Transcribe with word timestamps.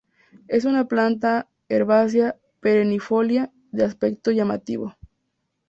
Es 0.47 0.65
una 0.65 0.85
planta 0.87 1.47
herbácea 1.69 2.35
perennifolia 2.59 3.51
de 3.71 3.83
aspecto 3.85 4.31
llamativo. 4.31 4.95